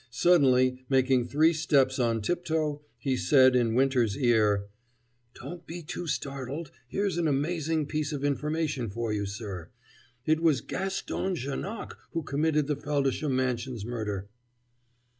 [0.09, 4.65] Suddenly making three steps on tiptoe, he said in Winter's ear:
[5.35, 9.69] "Don't be too startled here's an amazing piece of information for you, sir
[10.25, 14.27] it was Gaston Janoc who committed the Feldisham Mansions murder!"